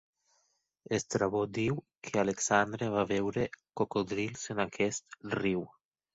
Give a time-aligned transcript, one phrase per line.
[0.99, 3.45] Estrabó diu que Alexandre va veure
[3.83, 5.63] cocodrils en aquest riu.